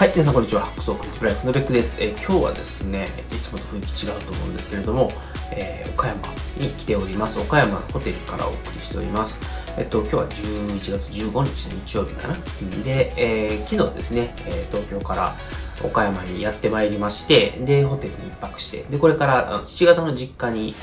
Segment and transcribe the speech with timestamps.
[0.00, 0.62] はい、皆さんこんにちは。
[0.62, 2.02] ハックソークリップライフのベックです。
[2.02, 5.12] えー、今日はですね、いつもと雰囲気違うと思うんですけれども、
[5.52, 6.22] えー、岡山
[6.56, 7.38] に来ております。
[7.38, 9.42] 岡山のホテルからお送りしております。
[9.76, 12.34] えっと、今日は11月15日の日曜日かな。
[12.82, 15.36] で、えー、昨日ですね、え東京から
[15.84, 20.74] 岡山にやってまいりまして、で、ホテルに一泊して、で、これからあの父方の実家に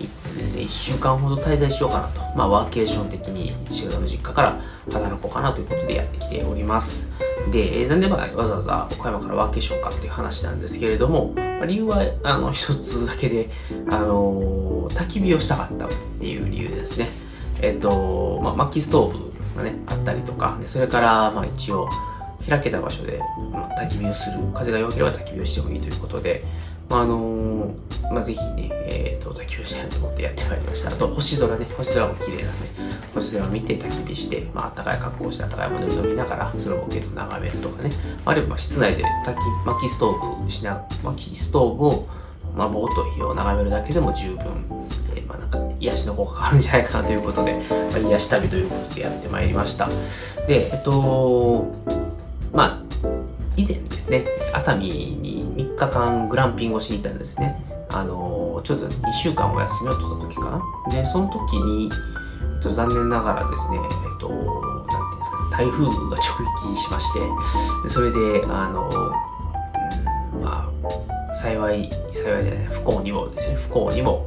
[0.00, 2.20] 行ってですね、1週間ほど滞在しようかなと。
[2.36, 4.60] まあ、ワーケーション的に父方の実家から
[4.92, 7.12] 働こうかなということでやってきております。
[7.52, 11.34] で、なんでまわざわざ岡山からワーケーションかっていう話なんですけれども、
[11.66, 13.50] 理由はあの一つだけで、
[13.90, 15.88] あの焚き火をしたかったっ
[16.20, 17.08] ていう理由ですね。
[17.62, 21.88] えっと、まあ、薪ストーブがね、あったりとか、それから、まあ一応、
[22.48, 23.20] 開けた場所で、
[23.52, 26.44] まあ、焚き火をする、風が良ければ焚き火をしてもいいということで、
[26.88, 30.90] まあ、あのー、まあ、ぜひね、えっ、ー、と、焚き火をしたいなと思ってやってまいりました。
[30.90, 32.68] あと、星空ね、星空も綺麗なんで、
[33.14, 37.90] 星空を見て焚き火して、まあ、暖かい格好をして暖かいものを飲みながら、それをボケと眺めるとかね、
[38.24, 42.08] あるいは室内で焚き、薪ストーブしな、薪ストーブを、
[42.54, 44.44] まあ、ぼーっと火を眺めるだけでも十分、
[45.14, 49.88] えー、まあ、なんか、癒しの効果があるんじゃないかなということで、まあ、癒し旅ということでやってまいりました。
[50.46, 51.66] で、えっと、
[52.52, 52.84] まあ、
[53.56, 57.64] 以前ですね、熱海に3日間グランピングをしに行ったんですね。
[57.90, 60.90] あのちょっと2週間お休みを取った時かな。
[60.90, 61.90] で、その時に、
[62.62, 66.16] 残念ながらですね、えっと、なんていうんですかね、台風が直
[66.70, 67.20] 撃しまして、
[67.82, 68.90] でそれで、あの、
[70.34, 70.68] うん、ま
[71.30, 74.26] あ、幸い、幸いじゃない、不幸にもですね、不幸にも、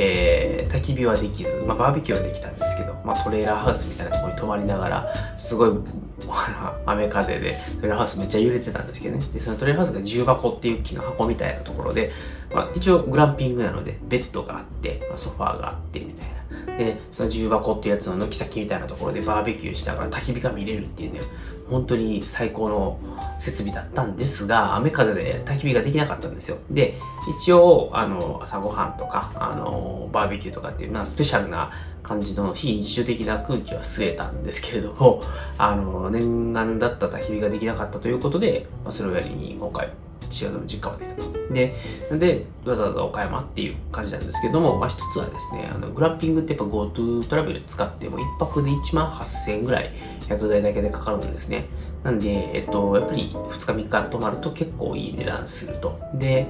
[0.00, 5.70] えー、焚き火はできず、まあ、バーベキューはできたんですけど、まあ、トレーラーハウスみたいなところに泊まりながら、すごい
[6.86, 9.26] 雨風でトレーラーハウスめっちゃ揺れてたんですけどね。
[9.34, 12.12] で、そのトレーラーハウスが重箱っていう木の箱みたいなところで、
[12.52, 16.38] まあ、一応グランピングなので、ベッドがあって、まあ、ソファーがあって、みたいな。
[16.78, 21.20] で、その重箱ってやつの軒先みたいなところでバーベキューしながら焚き火が見れるっていうね、
[21.68, 22.98] 本当に最高の
[23.38, 26.58] 設備だったんですが、雨風で焚き火ができなかったんですよ。
[26.70, 26.96] で、
[27.38, 31.70] 一応、あの、朝ごはんとか、あの、バーベキューとかっていうのはスペシャルな
[32.02, 35.22] 感じの非日常的な空気は吸えたんですけれども、
[35.58, 39.90] あの、念願だった焚き火ができなかったということで、まあ、それをやりに今回、
[40.28, 41.54] 父親の実家まで行ったと。
[41.54, 41.74] で、
[42.18, 49.92] で、わざわざ岡山っていう感じなんですけども、まあ一つはですね、あの、グランピングってやっぱ GoTo トラベル使っても1泊で1万8000円ぐらい
[50.28, 51.66] 宿代だけでかかるんですね。
[52.04, 55.98] なんで、えっと、やっぱり2日3日泊まると結構いい値段すると。
[56.14, 56.46] で、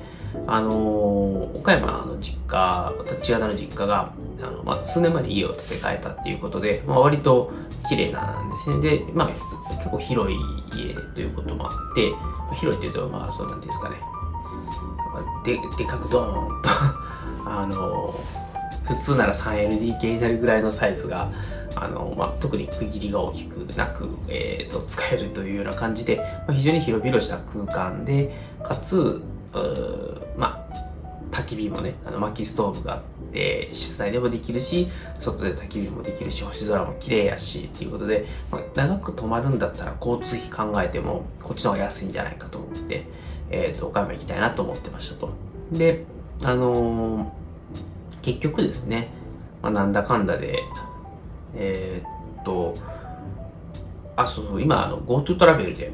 [0.47, 2.93] あのー、岡山の実家、
[3.23, 7.53] 千形の実家が、あの、まあ、数年前に家を建て替えたっていうことで、まあ、割と
[7.89, 8.81] 綺麗なんですね。
[8.81, 9.29] で、まあ、
[9.77, 10.37] 結構広い
[10.75, 13.97] 家ということもあって、まあ、広いっていうと、まあ、そうなんですかね。
[15.45, 16.69] で、でかくドーンと
[17.51, 18.48] あのー、
[18.89, 21.31] 普通なら 3LDK になるぐらいのサイズが、
[21.77, 29.21] あの、まあ、特に区切りが大きくなく、え、ー、と、使えるというような感じで、まあ、非常に広々した空間で、かつ、
[30.37, 30.89] まあ、
[31.31, 34.89] 焚き火もね、あの薪ストーブがあって、室内でもできるし、
[35.19, 43.05] 外で焚き火もできるし、星空も綺麗やし、っていうことで、まあ、長く泊まるんだったら交通費考えても、こっちの方が安いんじゃないかと思って、
[43.51, 45.31] えっ、ー、と、岡山行きたいなと思ってましたと。
[45.73, 46.05] で、
[46.43, 47.38] あのー、
[48.29, 49.09] 結局ですね、
[49.63, 50.63] まあ、なんだかんだで、
[51.55, 52.77] えー、っと、
[54.17, 55.93] あ、そうそう、今、あの、GoTo トラベルで、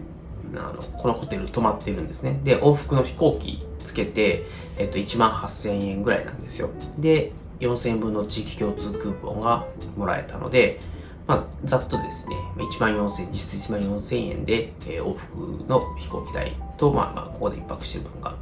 [0.56, 2.40] あのこのホテル泊まってるんですね。
[2.44, 4.46] で、往復の飛行機つけて、
[4.78, 6.70] えっと、1万8000円ぐらいなんですよ。
[6.98, 9.66] で、4000円分の地域共通クーポンが
[9.96, 10.80] もらえたので、
[11.26, 18.34] まあ、ざっとですね、1万4000、実質1万4000円で、えー、往復の飛行機代と、まあまあ、ここで一泊してる分が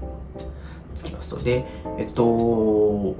[0.94, 1.36] つきますと。
[1.36, 1.64] で、
[1.98, 3.16] えっと、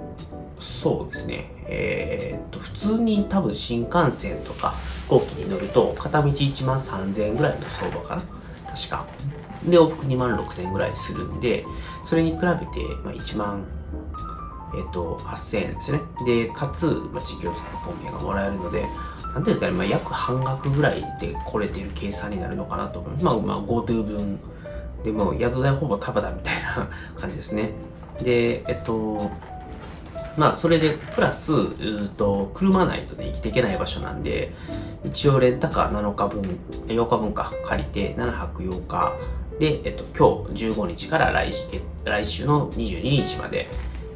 [0.63, 8.23] そうですね、えー、っと、普通に多分新幹線とか飛行機に乗ると、片道1万3000円ぐらいの相場かな。
[8.71, 9.05] 確か。
[9.65, 11.65] で、往復2万6千円ぐらいするんで、
[12.05, 12.47] それに比べて、
[13.03, 13.65] まあ、1万、
[14.77, 16.01] えっ、と、8000円ですね。
[16.25, 18.87] で、かつ、まあ、地域予測ポンがもらえるので、
[19.35, 23.33] なんていうんですかね、まあ、約半額ぐらいで来れてる計算になるのかなと思いま。
[23.33, 24.39] あ、まあ、GoTo 分
[25.03, 27.71] でも、宿代ほぼタダだみたいな感じですね。
[28.23, 29.31] で、えっと、
[30.37, 34.53] まあ、それで、プラス、うと、車ないとね、生きていけない場所なんで、
[35.05, 36.43] 一応レンタカー7日分、
[36.87, 39.13] 8日分か、借りて、7泊8日。
[39.59, 41.53] で、えっと、今日15日から来
[42.05, 43.69] 来週の22日まで、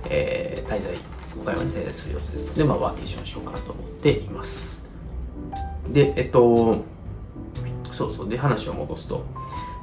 [0.08, 0.94] えー、滞在、
[1.40, 2.46] 岡山に滞在する予定です。
[2.46, 4.88] ので、まあ、ワーケーションしようかなと思っています。
[5.88, 6.78] で、えっと、
[7.92, 9.24] そうそう、で、話を戻すと、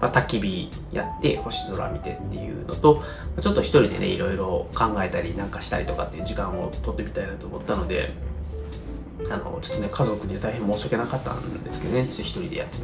[0.01, 3.03] まあ、焚き火やって星空見てっていうのと、
[3.41, 8.13] ちょっと一人でね、いろいろ考えたりなんかしたりとかっていう時間を取ってみたいなと思ったので、
[9.29, 12.83] あの、ちょっとね、家族には大変申し訳なかったんですけどね、一人でやってる。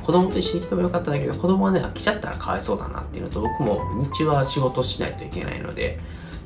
[0.00, 5.98] 子供と一緒に来てもよかったんだけど、子供はね、飽きちゃったらかわいそうだなっていうのと、僕も日中は仕事しないといけないので、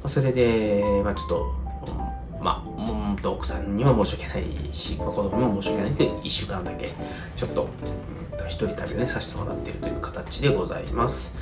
[0.03, 1.67] まあ、それで、まあちょっと、
[2.41, 6.91] まあ、うんと奥さんには申し訳ないし、まあ、子供にも申し訳ないんで、1週間だけ、
[7.37, 11.37] ちょっと、うんと、一人旅をね、させてもらっているという形でございます。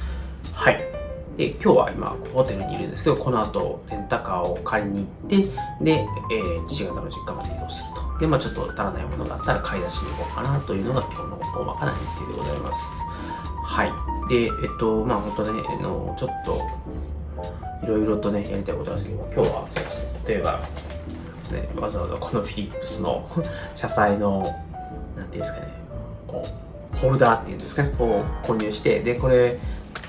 [0.52, 0.94] はい。
[1.37, 8.19] で、今日は今、ホテルにいるんですけど、この後、レンタカーを借りに行って、で、えー、父方の実家まで移動すると。
[8.20, 13.02] で、まあちょっと足らないものがあったら買い出しに行こうかなというのが今日の大まかな日程でございます。
[13.64, 13.93] はい。
[14.29, 16.61] で、えっと、まあ本当ね、あの、ちょっと、
[17.82, 19.69] いろいろとね、やりたいことなんですけど、今日は、
[20.26, 20.61] 例えば、
[21.50, 23.29] ね、わざわざこのフィリップスの
[23.75, 24.43] 車載の、
[25.17, 25.69] なんていうんですかね、
[26.26, 29.58] こう、ホルダーっていうんですかね、こう購入して、で、これ、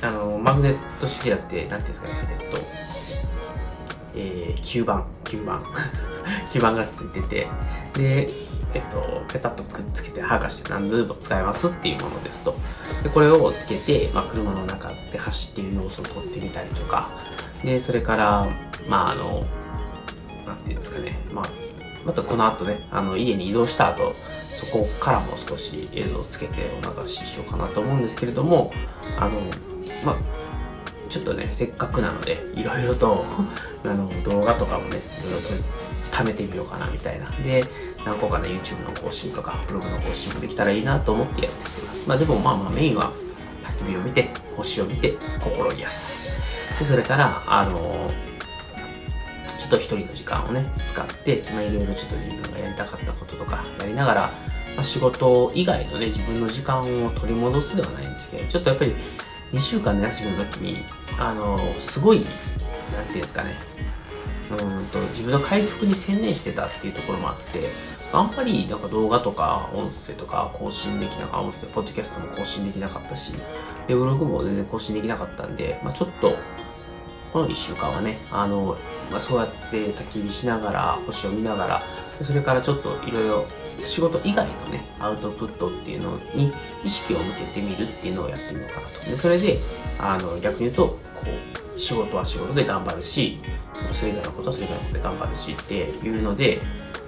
[0.02, 2.58] あの、マグネット式じゃなくて、なんていうんですかね、えっと、
[4.16, 5.64] えー、吸盤、吸盤、
[6.52, 7.48] 吸盤がついてて、
[7.94, 8.30] で、
[8.74, 12.56] えっと、ペタッとくっつけて剥がして何度でも使えますっていうものですと。
[13.04, 17.10] で、これをつけて、まあ、車の中で走っている様子を撮ってみたりとか、
[17.64, 18.48] で、それから、
[18.90, 19.46] まあ、あの、
[20.46, 21.46] なんていうんですかね、まあ、
[22.06, 24.14] またこの後ね、あの、家に移動した後、
[24.56, 28.72] そこからも少し映像をつけてお流ししようかなと思うんですけれども、
[29.20, 29.42] あの、
[30.06, 30.16] まあ、
[31.10, 33.26] ちょっとね、せっかくなので、いろいろと
[33.84, 37.30] あの、動画とかもね、いろいろと貯めてみようかなみたいな。
[37.44, 37.66] で、
[38.06, 42.08] 何個かね、YouTube の更新とか、ブログの更新もできたらいいなと思ってやってます。
[42.08, 43.12] まあでもまあまあメインは、
[43.82, 46.30] 焚き火を見て、星を見て、心癒す。
[46.80, 48.12] で、それから、あの
[49.66, 54.22] ちょっと一人の時間をね、使って、まあいろいろちょっと自分がやりたかったこととかやりながら、
[54.76, 58.96] まあ、仕事以外のね、自分の時間を取り戻すではないんですけど、ちょっとやっぱり
[59.54, 60.86] 2週間の休みの時に、
[61.18, 62.18] あの、すごい、
[62.94, 63.56] なんていうんですかね、
[64.52, 67.62] うんと自分の回復に専念してたっていうところもあって、
[68.14, 73.34] あんまりなんか動画とか音声とか更新できなかった、音声、ポッドキャストも更新できなかったし、
[73.88, 76.36] で、ブログも全然更新できなかったんで、まあちょっと、
[77.36, 78.78] この1週間はね、あの、
[79.12, 81.84] まあ、そうやって焚き火しながら、星を見ながら、
[82.24, 83.46] それからちょっといろいろ
[83.86, 86.54] 仕事以外のね、アウトプットっていうのに
[86.86, 89.12] 意識を向けてみるっていうのをやってみようかなと。
[89.12, 89.60] で、それで、
[90.00, 90.98] あの、逆に言うと、こ
[91.76, 93.38] う、仕事は仕事で頑張るし、
[93.92, 96.62] それ以外のことはそれ以外のことで頑張るしっていうので、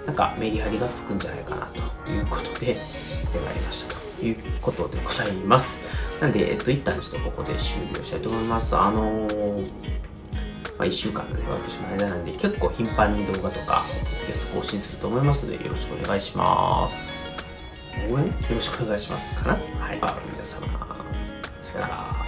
[0.05, 2.75] なんかメリハリがつくんじゃないかなということで、
[3.31, 5.85] 手がありましたということでございます。
[6.19, 8.75] なんで、えっと、一旦ちょっとここで終了したいと思います。
[8.75, 10.07] あのー
[10.77, 13.83] まあ、1週間のね、私の間なんで、結構頻繁に動画とか、
[14.27, 17.31] ゲスト更新すると思いますので、よろしくお願いします。
[18.09, 18.27] 応援？
[18.27, 19.35] よろしくお願いします。
[19.35, 19.53] かな？
[19.53, 19.97] はい。
[19.97, 20.67] 皆様、
[21.61, 22.26] さよなら。